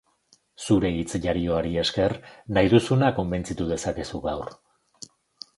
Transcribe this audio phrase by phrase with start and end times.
[0.67, 2.17] Zure hitz jarioari esker,
[2.57, 4.55] nahi duzuna konbentzitu dezakezu gaur.